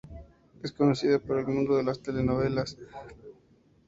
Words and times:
Es 0.63 0.71
conocida 0.71 1.19
por 1.19 1.37
el 1.37 1.45
mundo 1.45 1.77
de 1.77 1.83
las 1.83 2.01
telenovelas. 2.01 2.75